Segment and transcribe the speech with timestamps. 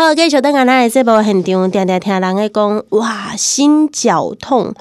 [0.00, 4.72] 好，继续等下来这部现场，常常听人在讲，哇，心绞痛，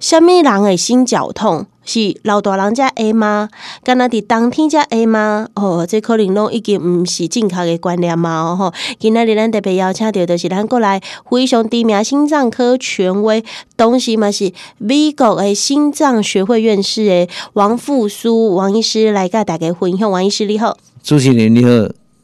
[0.00, 1.66] 什么人的心绞痛？
[1.84, 3.50] 是老大人才会吗？
[3.84, 5.46] 敢若伫当天才会吗？
[5.54, 8.50] 哦，这可能拢已经毋是正确的观念嘛！
[8.50, 11.00] 哦吼，今仔日咱特别邀请到的是咱过来
[11.30, 13.44] 非常知名心脏科权威，
[13.76, 20.10] 同时嘛是美国的心脏学会院士诶，王复苏王医师来甲大家分享。
[20.10, 21.70] 王医师你好，主持人你好，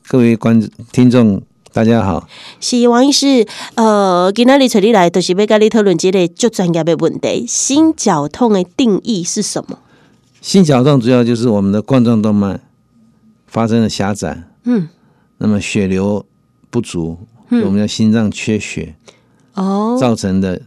[0.09, 0.61] 各位观
[0.91, 1.41] 听众。
[1.73, 2.29] 大家好，
[2.59, 3.46] 是王医师。
[3.77, 9.79] 呃，今天你找你来，就是要跟你讨论这个最专业的问题：心绞痛的定义是什么？
[10.40, 12.59] 心绞痛主要就是我们的冠状动脉
[13.46, 14.89] 发生了狭窄，嗯，
[15.39, 16.26] 那么血流
[16.71, 17.18] 不足，
[17.50, 18.96] 嗯、我们的心脏缺血，
[19.54, 20.61] 哦，造成的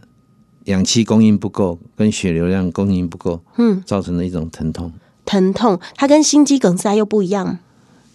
[0.64, 4.90] 氧气供应不够，跟血流量供应不够，嗯，造成的一种疼痛。
[5.26, 7.58] 疼痛，它跟心肌梗塞又不一样。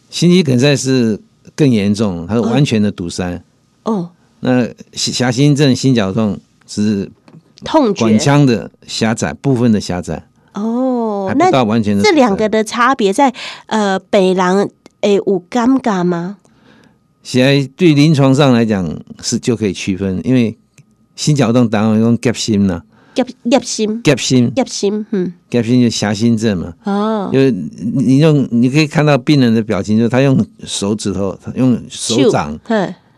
[0.10, 1.22] 心肌梗塞是。
[1.60, 3.44] 更严重，它是完全的堵塞。
[3.84, 7.12] 哦，那狭心症、心绞痛是
[7.66, 10.26] 痛管腔的狭窄部分的狭窄。
[10.54, 12.02] 哦，那到完全的。
[12.02, 13.34] 这两个的差别在
[13.66, 14.70] 呃，北人
[15.02, 16.38] 诶有尴尬吗？
[17.22, 20.58] 现在对临床上来讲是就可以区分，因为
[21.18, 22.86] 心绞痛当然用夹心了。
[23.16, 26.74] 夹夹心，夹心，夹心，嗯，夹心就狭心症嘛。
[26.84, 32.58] 哦，就你用，你可以看到病人的表情，就是他用手指头，他用手掌，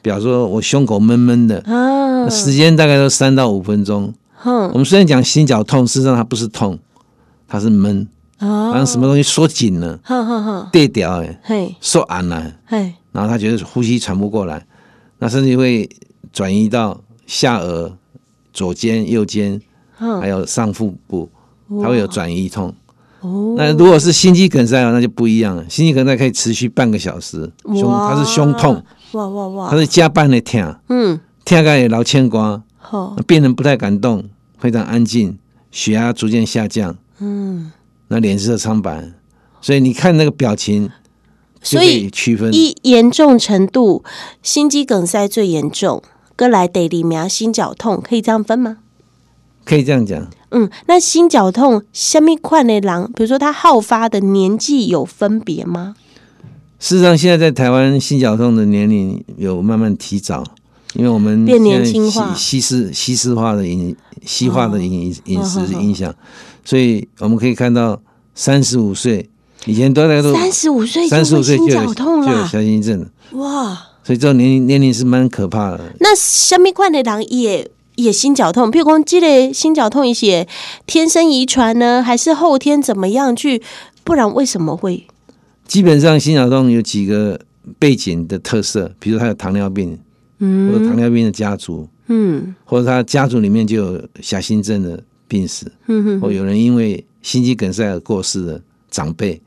[0.01, 1.61] 表示说我胸口闷闷的。
[1.67, 4.13] 哦，时间大概都三到五分钟。
[4.43, 6.79] 嗯，我们虽然讲心绞痛，事实上它不是痛，
[7.47, 8.07] 它是闷。
[8.39, 9.99] 哦，好像什么东西缩紧了。
[10.03, 12.51] 哼哼哼，跌掉哎，嘿，缩暗了。
[12.65, 14.65] 嘿，然后他觉得呼吸喘不过来，
[15.19, 15.87] 那甚至会
[16.33, 17.91] 转移到下颚、
[18.51, 19.61] 左肩、右肩。
[20.19, 21.29] 还有上腹部，
[21.81, 22.73] 它会有转移痛。
[23.21, 25.63] 哦，那如果是心肌梗塞啊，那就不一样了。
[25.69, 32.63] 心肌梗塞可以持续半个小时，胸它是胸痛，哇哇哇，它是加班的痛，嗯，痛个也老牵挂。
[32.79, 34.25] 好，病人不太敢动，
[34.57, 35.37] 非常安静，
[35.69, 37.71] 血压逐渐下降，嗯，
[38.07, 39.13] 那脸色苍白，
[39.61, 40.89] 所以你看那个表情，
[41.61, 42.51] 就可以区分。
[42.51, 44.03] 一严重程度，
[44.41, 46.01] 心肌梗塞最严重，
[46.35, 48.79] 哥来第二名心绞痛，可以这样分吗？
[49.71, 55.95] 可以这样讲，嗯，那心绞痛什么款的狼，比如说他好发的年纪有分别吗？
[56.77, 60.43] 事实上，现在在台湾心绞痛的年龄有慢慢提早，
[60.95, 63.95] 因为我们变年轻化、西式西式化的饮
[64.25, 66.13] 西化的饮饮食影响，
[66.65, 67.97] 所以我们可以看到
[68.35, 69.29] 三十五岁
[69.63, 73.07] 以前大家都三十五岁三十五岁就有就有狭心症了，
[73.39, 73.77] 哇！
[74.03, 75.93] 所以这种年龄年龄是蛮可怕的。
[76.01, 77.71] 那什么款的狼也？
[77.95, 80.47] 也心绞痛，譬如讲，这个心绞痛一些
[80.85, 83.61] 天生遗传呢，还是后天怎么样去？
[84.03, 85.05] 不然为什么会？
[85.67, 87.39] 基本上心绞痛有几个
[87.77, 89.99] 背景的特色，比如他有糖尿病，
[90.39, 99.39] 嗯，或者糖尿病的家族，嗯，或者他家族里面就有狭心症的病史，嗯哼，或有人因为心肌梗塞而过世的长辈，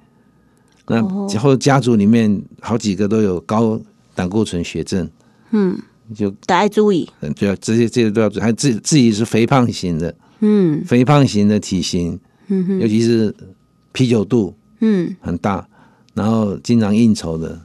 [0.87, 3.81] 那或者家族里面好几个都有高
[4.15, 5.11] 胆固醇血症，
[5.51, 5.77] 嗯。
[6.15, 13.35] 就得爱注意，嗯，对啊，这些这些都要注意，还自自己是肥胖型的，嗯，肥胖型的体型，嗯哼，尤其是
[13.93, 15.67] 啤酒肚，嗯，很大，
[16.15, 17.61] 然后经常应酬的，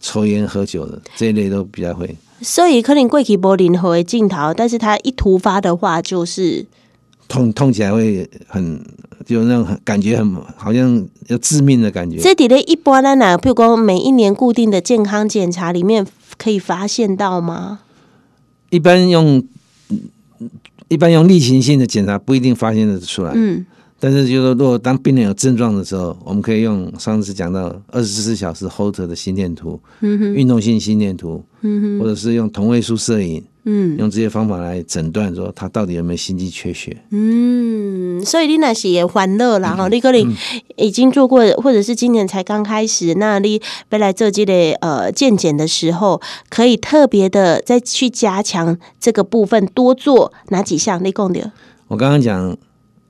[0.00, 2.16] 抽烟喝酒的这一类都比较会。
[2.40, 6.66] 所以可能过去没任何的镜头，但是他一突发的话，就是
[7.28, 8.84] 痛痛起来会很，
[9.24, 12.18] 就那种感觉很好像要致命的感觉。
[12.18, 16.04] 这底的一般呢，哪，譬如说每一年固定的健康检查里面
[16.36, 17.80] 可以发现到吗？
[18.74, 19.42] 一般用
[20.88, 23.64] 一般用例行性的检查不一定发现得出来，嗯，
[24.00, 33.42] 但是就是说，如果当病人有症状的时候，我们可以用上次讲到二十四小时 Holter 的心电图，嗯哼，运动性心电图，嗯哼，或者是用同位素摄影。
[33.66, 36.94] 嗯，用这些方法来诊断说他到底有没有心肌缺血。
[37.08, 37.73] 嗯，
[38.24, 40.36] 所以你那是也欢乐啦哈，你可能
[40.76, 51.02] 已经做过，或者是今年才刚开始，那你未来做这个呃健检的时候，可以特别的再去加强这个部分，多做哪几项？
[51.04, 51.52] 你讲的？
[51.88, 52.56] 我刚刚讲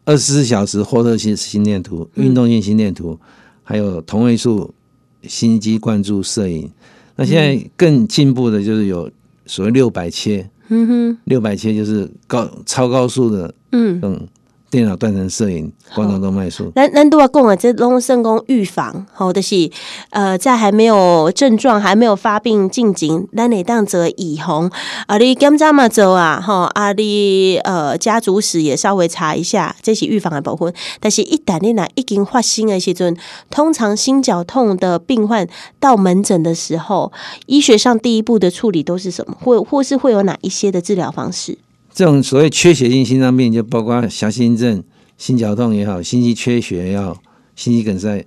[0.05, 3.19] 二十四小时获得性心电图、运动性心电图，
[3.62, 4.75] 还有同位素
[5.22, 6.70] 心肌灌注摄影。
[7.17, 9.10] 那现在更进步的就是有。
[9.46, 14.26] 所谓六百切，嗯哼，六百切就是高超高速的，嗯嗯，
[14.74, 16.72] 电脑断层摄影，冠状动脉术。
[16.74, 19.70] 咱咱都要讲啊，这拢算讲预防，好的是
[20.10, 24.68] 呃，在还没有症状、还没有发病进前，咱会当做预防。
[25.06, 30.74] 啊，你检查嘛做啊，吼啊，你呃家族史也稍微查一下，这是预防的部分。
[30.98, 33.16] 但是，一旦你呐已经发生的时阵，
[33.50, 35.46] 通常心绞痛的病患
[35.78, 37.12] 到门诊的时候，
[37.46, 39.36] 医学上第一步的处理都是什么？
[39.40, 41.58] 或或是会有哪一些的治疗方式？
[41.94, 44.82] 这种所谓缺血性心脏病，就包括狭心症、
[45.17, 47.23] 心绞痛也好，心肌缺血也好，
[47.55, 48.26] 心肌梗塞，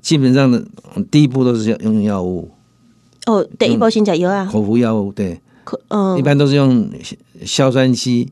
[0.00, 0.64] 基本上的
[1.10, 2.50] 第一步都是要用药物。
[3.26, 5.38] 哦，对一步先吃药啊，口服药物对，
[5.88, 6.90] 嗯，一般都是用
[7.44, 8.28] 硝酸酯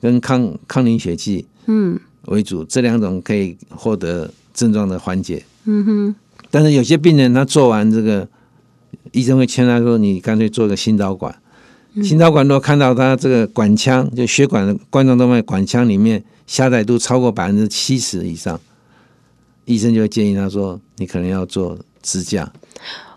[0.00, 5.42] 跟抗抗凝血剂嗯为主，这两种可以获得症状的缓解。
[5.64, 6.14] 嗯哼，
[6.52, 8.28] 但是有些病人他做完这个，
[9.10, 11.34] 医生会劝他说：“你干脆做个心导管。”
[12.02, 18.60] 心导管如果看到他这个管腔，就血管的冠状动脉管腔里面狭窄度超过百分之七十以上，
[19.64, 22.52] 医生就会建议他说：“你可能要做支架。”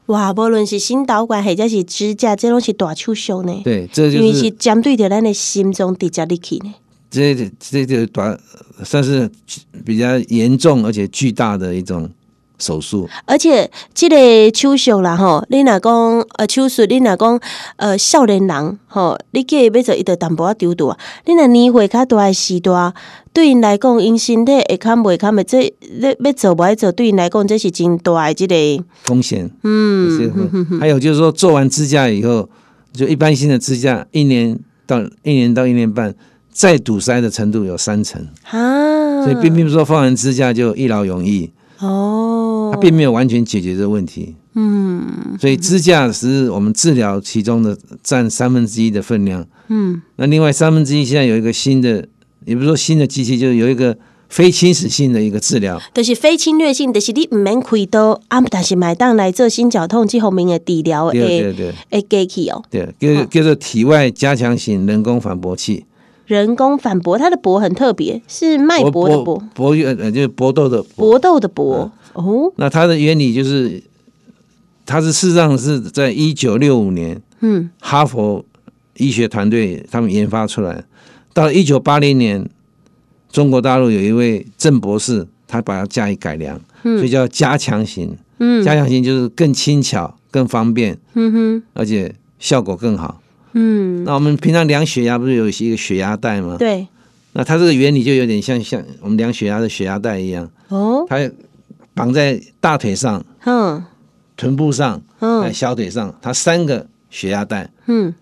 [0.08, 3.62] 哇，不论是心导管或者是支架，这都是大手术呢。
[3.64, 6.74] 对，这就是、因为是针对着咱的心脏直接入去呢。
[7.10, 8.40] 这这就短
[8.84, 9.30] 算是
[9.86, 12.10] 比较严重而且巨大的一种。
[12.62, 14.16] 手术，而且这个
[14.54, 17.40] 手术啦，吼，你若讲呃手术，你若讲
[17.78, 22.94] 呃少年人，吼，你叫伊要做一个淡薄仔丢度啊，你若年岁较大的时段，
[23.34, 29.50] 对因来讲，因身体会堪袂堪的，这要要做不爱做，对因来讲，这是真大的这个风险。
[29.64, 32.48] 嗯，还有就是说，做完支架以后，
[32.94, 36.14] 就一般性的支架，一年到一年到一年半，
[36.52, 38.22] 再堵塞的程度有三成。
[38.52, 41.50] 啊，所以并并不是说放完支架就一劳永逸。
[41.80, 42.41] 哦，
[42.72, 44.36] 它并没有完全解决这个问题。
[44.54, 49.48] 嗯，所以支架是我们治疗其中的占三分之一的分量。
[49.70, 52.06] 嗯，那另外三分之一现在有一个新的，
[52.46, 53.98] 也不是说新的机器，就是有一个
[54.28, 65.86] 非侵蚀性的一个治疗，就是非侵略性，就是你唔免开刀，啊，但是买单来做心绞痛这方面的治疗，对对对，诶，机器哦，对，叫叫做体外加强型人工反搏器。
[66.32, 71.20] 人工反驳，它的搏很特别，是脉搏的搏，搏呃就是搏斗的搏。
[71.20, 72.54] 斗的搏哦。
[72.56, 73.84] 那它的原理就是，
[74.86, 78.46] 它是事实上是在一九六五年，嗯，哈佛
[78.96, 80.86] 医学团队他们研发出来，
[81.34, 82.48] 到一九八零年，
[83.30, 86.98] 中国大陆有一位郑博士，他把它加以改良，嗯。
[86.98, 93.21] 所以叫加强型，嗯，加强型就是更轻巧、更方便，嗯哼，而且效果更好。
[93.54, 96.56] 嗯，那我们平常量血压不是有一个血压带吗？
[96.58, 96.88] 对，
[97.34, 100.50] 那它这个原理就有点像像我们量血压的血压带一样。
[100.70, 101.18] 哦，它
[101.94, 103.84] 绑在大腿上、嗯，
[104.38, 108.14] 臀部上、嗯，小腿上，它三个血压带，嗯，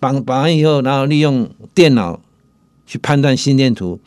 [0.00, 2.20] 绑绑完以后，然后利用电脑
[2.86, 4.00] 去判断心电图，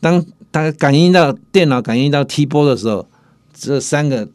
[0.00, 3.08] 当它感应到电脑感应到 T 波的时候，
[3.54, 4.28] 这三个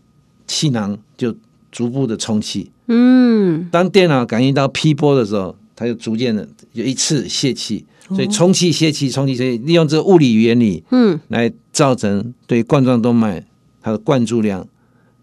[0.47, 1.35] 气囊就
[1.71, 2.71] 逐步的充气。
[2.87, 13.43] 嗯，当电脑感应到 P 波的时候，它就逐渐的有一次泄气，所以充气、泄气、充气，泄气利用这个物理原理，嗯，来造成对冠状动脉
[13.81, 14.67] 它的灌注量、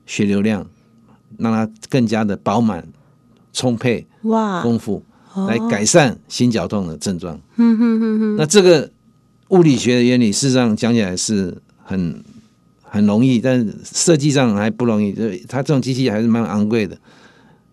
[0.06, 0.66] 血流量，
[1.38, 2.86] 让它更加的饱满、
[3.52, 5.02] 充沛、哇，丰富，
[5.48, 7.40] 来改善心绞痛的症状。
[7.56, 8.36] 嗯哼哼哼。
[8.36, 8.90] 那这个
[9.48, 12.22] 物理学的原理，事实上讲起来是很
[12.82, 16.98] 很容易，但是设计上还不容易，就它这种机器还是蛮昂贵的。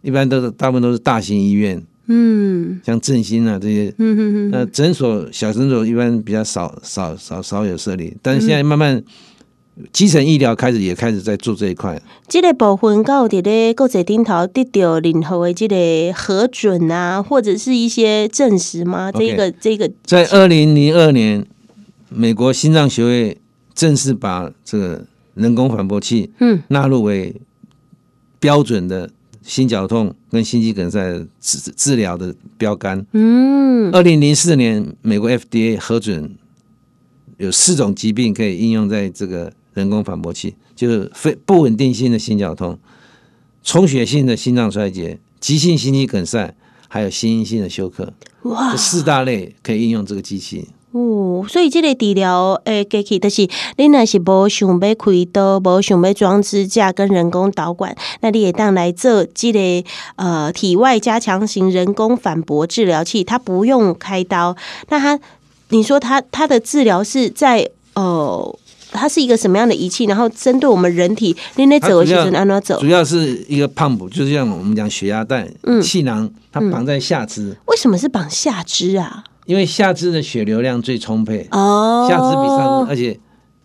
[0.02, 9.04] 一般都是大部分都是大型医院，嗯，像振兴啊这些，嗯嗯嗯，那诊所小诊所一般比较少少少少有设立，但是现在慢慢
[9.92, 12.02] 基层医疗开始也开始在做这一块。
[12.28, 19.12] 这个部分到底咧国际顶头得到任何的这个核准啊，或者是一些证实吗？
[19.12, 21.46] 这个这个在二零零二年，
[22.10, 23.38] 美国心脏学会
[23.76, 27.36] 正式把这个人工反搏器嗯纳入为
[28.40, 29.10] 标准的。
[29.42, 33.06] 心绞痛跟心肌梗塞治治疗的标杆。
[33.14, 36.36] 嗯，二零零四年，美国 FDA 核准
[37.38, 42.78] 有四种疾病可以应用在这个人工反搏器，就是非不稳定性的心绞痛、
[43.64, 46.54] 充血性的心脏衰竭、急性心肌梗塞，
[46.88, 48.14] 还有心因性的休克。
[48.44, 50.68] 哇，这四大类可以应用这个机器。
[50.92, 59.60] 哦，所以这个治疗诶，机器就是你若是无想要开刀，无想要装支架跟人工导管，那你也当来做这个
[60.16, 64.56] 呃体外加强型人工反搏治疗器，它不用开刀。
[64.90, 65.20] 那它，
[65.70, 68.60] 你说它它的治疗是在呃，
[68.92, 70.06] 它是一个什么样的仪器？
[70.06, 72.80] 然后针对我们人体，你那走就是按哪走？
[72.80, 77.56] 主要是一个 pump，就是像我们讲血压带、嗯，气囊，它绑在下肢。
[77.68, 79.24] 为什么是绑下肢啊？
[79.50, 83.20] 因为下肢的血流量最充沛哦，下肢比上肢，而且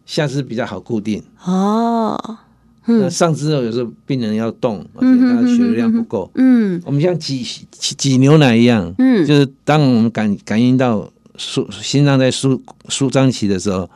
[0.06, 1.22] 下肢比较好固定。
[1.44, 2.38] 哦。
[2.86, 6.30] 嗯、那上肢有时候病人要动，而且他的血流量不够。
[6.36, 7.44] 嗯，我们像挤
[7.76, 13.86] 挤牛奶一样，嗯，就是当我们感感应到舒心脏在舒舒张期的时候，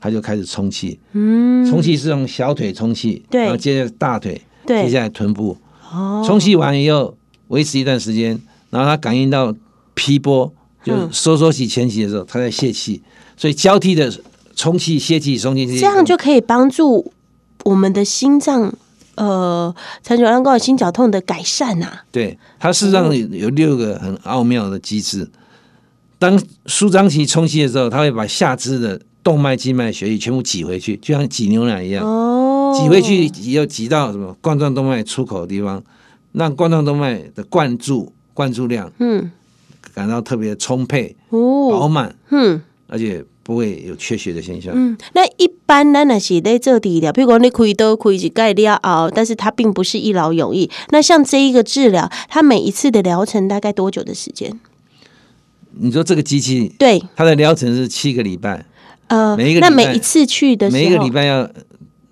[0.00, 0.98] 他就开始充气。
[1.12, 5.56] 嗯，充气是用小腿充气，对，然后接着大腿，对，接下来臀部。
[5.92, 7.16] 哦，充气完以后
[7.46, 8.40] 维持一段时间，
[8.70, 9.54] 然后他感应到
[9.94, 10.52] 皮波，
[10.88, 13.02] 就收缩期前期的时候，它在泄气，
[13.36, 14.12] 所以交替的
[14.56, 17.12] 充气、泄气、充气，这样就可以帮助。
[17.64, 18.72] 我们的心脏，
[19.16, 25.28] 呃，长久让高心绞痛的改善呐、啊，对，它事实上有六个很奥妙的机制。
[26.18, 32.06] 当舒张期充气的时候，它会把下肢的动脉、静脉血液全部挤回去，就像挤牛奶一样。
[32.06, 35.82] 哦，挤回去以后挤到什么冠状动脉出口的地方，
[36.32, 39.30] 让冠状动脉的灌注灌注量，嗯，
[39.94, 43.24] 感到特别充沛、哦，饱满，嗯，而且。
[43.48, 44.74] 不会有缺血的现象。
[44.76, 50.70] 嗯，那一般呢，那是在做治疗，譬如说你开刀开一盖了熬，但是它并不是一劳永逸。
[50.90, 54.60] 那像这一个治疗，它每一次的疗程大概多久的时间？
[55.78, 58.66] 你说这个机器对它的疗程是七个礼拜。
[59.06, 61.48] 呃，每一个那每一次去的时候，每一个礼拜要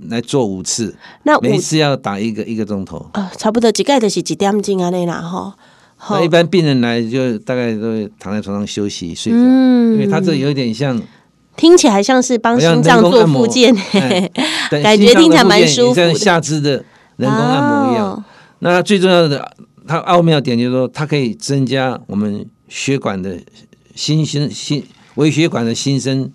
[0.08, 3.10] 来做五次，那每一次要打一个一个钟头。
[3.12, 4.88] 呃，差不多几盖的是几点钟啊？
[4.88, 5.54] 那啦哈。
[6.10, 11.00] 那一般病人来就大概都躺在床上休息睡觉，嗯，因为他这有点像。
[11.56, 13.74] 听起来像是帮心脏做复健，
[14.68, 16.12] 感觉听起来蛮舒服的。
[16.12, 16.84] 像下肢的
[17.16, 18.08] 人工按摩一样。
[18.08, 18.24] 哦、
[18.58, 19.56] 那最重要的，
[19.88, 23.38] 它奥妙点就是说，它可以增加我们血管的
[23.94, 24.84] 新生新
[25.14, 26.30] 微血管的新生，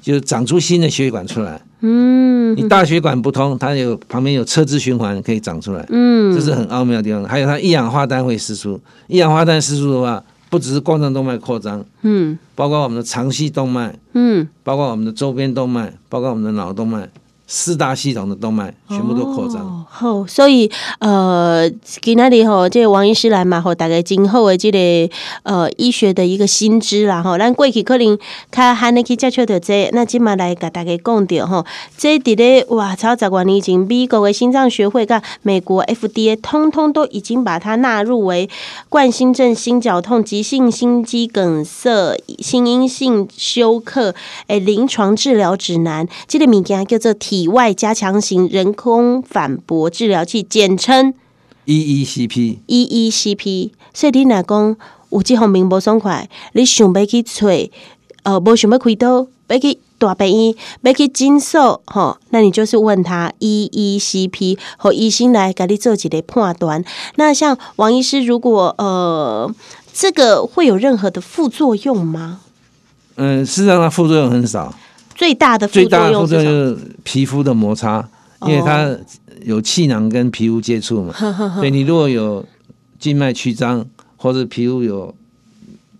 [0.00, 1.60] 就是长出新的血管出来。
[1.80, 5.84] 嗯，你大血管不通，它有旁边有侧支循环可以长出来。
[5.90, 7.24] 嗯，这是很奥妙的地方。
[7.24, 10.22] 还有它一氧化氮会释出，一氧化氮释出的话。
[10.50, 17.08] 不只是冠状动脉扩张，嗯，包括我们的肠系动脉，嗯，包括我们的周边动脉，包括我们的脑动脉。
[17.46, 20.70] 四大系统的动脉全部都扩张，好、所以
[21.00, 21.68] 呃，
[22.00, 24.78] 今天里吼，这个王医师来嘛，吼，大概今后的这个
[25.42, 28.18] 呃医学的一个新知啦，吼，咱过去可能
[28.50, 31.66] 较罕的去接触到这个，那今嘛来给大家讲到吼，
[31.98, 38.48] 这伫咧哇，超十多年前，美国的心脏学会跟美国 FDA 通通都已经把它纳入为
[38.88, 44.14] 冠心症、心绞痛、急性心肌梗塞、心因性休克
[44.46, 47.50] 诶临床治疗指南，这个物件叫做体。
[47.50, 51.14] 外加强型人工反搏治疗器，简称
[51.64, 52.58] EECP。
[52.66, 53.70] EECP。
[53.94, 54.76] 所以你若讲
[55.08, 57.46] 有这方面不爽快，你想要去找，
[58.24, 66.84] 呃，不想要开刀，要去大病院，要去诊所，吼，那你就是问他 EECP，和医生来给你做一个判断。
[67.16, 69.50] 那像王医师，如果呃，
[69.94, 72.40] 这个会有任何的副作用吗？
[73.16, 74.74] 嗯，事实上，它副作用很少。
[75.16, 78.08] 最大的副作用就是皮肤的摩擦，
[78.42, 78.96] 因为它
[79.42, 81.12] 有气囊跟皮肤接触嘛。
[81.56, 82.44] 所以你如果有
[82.98, 83.84] 静脉曲张
[84.16, 85.14] 或者皮肤有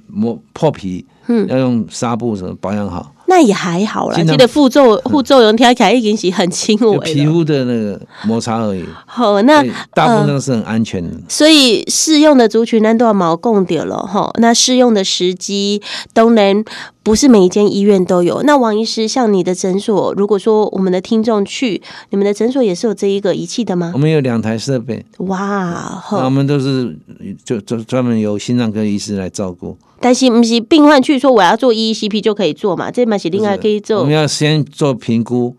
[0.06, 1.04] 磨破皮，
[1.48, 3.14] 要用纱布什么保养好。
[3.30, 8.84] 那也还好啦，这个副作副作用听起来已经是很轻微的，皮肤的那个摩擦而已。
[9.06, 11.10] 好，那大部分都是很安全的。
[11.10, 14.28] 呃、所以适用的族群呢都要毛共点了哈。
[14.40, 15.80] 那适用的时机
[16.12, 16.64] 当然
[17.04, 18.42] 不是每一间医院都有。
[18.42, 23.92] 那王医师，像你的诊所，如果说我们的听众去，你们的诊所也是有这一个仪器的吗？
[23.94, 25.06] 我们有两台设备。
[25.18, 26.98] 哇，那我们都是
[27.44, 29.78] 就就专门由心脏科医师来照顾。
[30.00, 32.90] 但是不是病患去说我要做 EECP 就可以做嘛？
[32.90, 33.98] 这嘛是另外可以做。
[34.00, 35.54] 我们要先做评估，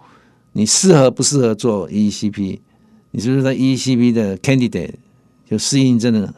[0.54, 2.60] 你适合不适合做 EECP？
[3.12, 4.94] 你是不是在 EECP 的 candidate
[5.50, 6.34] 就适应症的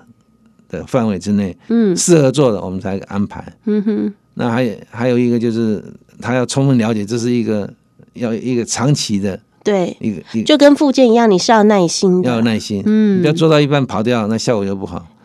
[0.69, 1.55] 的范围之内？
[1.69, 3.53] 嗯，适合做的我们才安排。
[3.65, 4.13] 嗯哼。
[4.35, 5.83] 那还有还有一个就是
[6.19, 7.71] 他要充分了解，这是一个
[8.13, 12.81] 要一个长期的，对，一个就跟复健一样，你是要耐心，要有耐心。
[12.85, 15.05] 嗯，不要做到一半跑掉，那效果就不好。